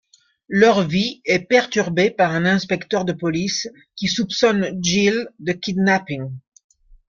[0.49, 6.31] Leur vie est perturbée par un inspecteur de police qui soupçonne Gil de kidnapping.